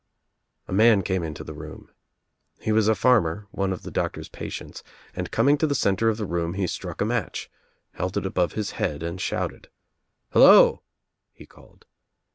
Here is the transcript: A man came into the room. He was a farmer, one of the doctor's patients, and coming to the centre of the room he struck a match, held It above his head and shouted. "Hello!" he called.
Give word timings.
A 0.67 0.73
man 0.73 1.03
came 1.03 1.21
into 1.21 1.43
the 1.43 1.53
room. 1.53 1.91
He 2.59 2.71
was 2.71 2.87
a 2.87 2.95
farmer, 2.95 3.45
one 3.51 3.71
of 3.71 3.83
the 3.83 3.91
doctor's 3.91 4.29
patients, 4.29 4.81
and 5.15 5.29
coming 5.29 5.59
to 5.59 5.67
the 5.67 5.75
centre 5.75 6.09
of 6.09 6.17
the 6.17 6.25
room 6.25 6.55
he 6.55 6.65
struck 6.65 7.01
a 7.01 7.05
match, 7.05 7.51
held 7.91 8.17
It 8.17 8.25
above 8.25 8.53
his 8.53 8.71
head 8.71 9.03
and 9.03 9.21
shouted. 9.21 9.69
"Hello!" 10.31 10.81
he 11.33 11.45
called. 11.45 11.85